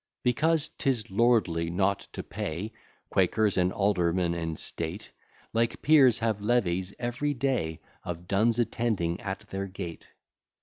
Because 0.23 0.67
'tis 0.79 1.11
lordly 1.11 1.69
not 1.69 1.99
to 2.13 2.23
pay, 2.23 2.71
Quakers 3.11 3.55
and 3.55 3.71
aldermen 3.71 4.33
in 4.33 4.55
state, 4.55 5.11
Like 5.53 5.83
peers, 5.83 6.17
have 6.17 6.41
levees 6.41 6.91
every 6.97 7.35
day 7.35 7.81
Of 8.03 8.27
duns 8.27 8.57
attending 8.57 9.19
at 9.21 9.41
their 9.51 9.67
gate. 9.67 10.07